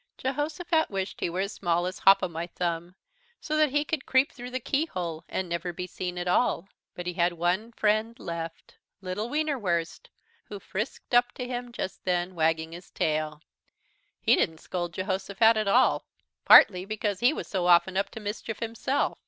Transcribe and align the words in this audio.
Jehosophat 0.17 0.89
wished 0.89 1.19
he 1.19 1.29
were 1.29 1.41
as 1.41 1.51
small 1.53 1.85
as 1.85 1.99
Hop 1.99 2.23
o' 2.23 2.27
my 2.27 2.47
Thumb, 2.47 2.95
so 3.39 3.55
that 3.55 3.69
he 3.69 3.85
could 3.85 4.07
creep 4.07 4.31
through 4.31 4.49
the 4.49 4.59
keyhole 4.59 5.23
and 5.29 5.47
never 5.47 5.71
be 5.71 5.85
seen 5.85 6.17
at 6.17 6.27
all. 6.27 6.67
But 6.95 7.05
he 7.05 7.13
had 7.13 7.33
one 7.33 7.71
friend 7.73 8.17
left 8.19 8.77
little 8.99 9.29
Wienerwurst, 9.29 10.09
who 10.45 10.59
frisked 10.59 11.13
up 11.13 11.33
to 11.33 11.47
him 11.47 11.71
just 11.71 12.03
then, 12.03 12.33
wagging 12.33 12.71
his 12.71 12.89
tail. 12.89 13.43
He 14.19 14.35
didn't 14.35 14.57
scold 14.57 14.95
Jehosophat 14.95 15.55
at 15.55 15.67
all, 15.67 16.07
partly 16.45 16.83
because 16.83 17.19
he 17.19 17.31
was 17.31 17.45
so 17.47 17.67
often 17.67 17.95
up 17.95 18.09
to 18.09 18.19
mischief 18.19 18.57
himself. 18.57 19.19